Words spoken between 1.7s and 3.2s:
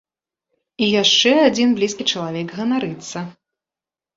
блізкі чалавек ганарыцца.